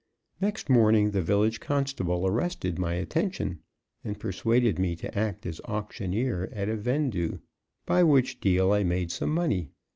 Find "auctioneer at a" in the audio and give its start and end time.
5.65-6.75